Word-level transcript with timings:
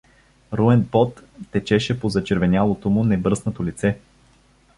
Руен 0.59 0.87
пот 0.91 1.21
течеше 1.51 1.99
по 1.99 2.09
зачервенялото 2.09 2.89
му 2.89 3.03
небръснато 3.03 3.65
лице. 3.65 3.99